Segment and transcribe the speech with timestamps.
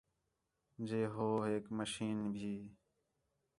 [0.87, 2.53] جئے ہو ہِک مشین بھی